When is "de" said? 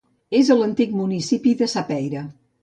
1.61-1.69